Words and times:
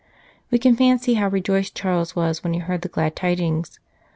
We 0.49 0.57
can 0.57 0.75
fancy 0.75 1.13
how 1.13 1.27
rejoiced 1.27 1.75
Charles 1.75 2.15
was 2.15 2.43
when 2.43 2.53
he 2.55 2.59
heard 2.59 2.81
the 2.81 2.89
glad 2.89 3.15
tidings. 3.15 3.79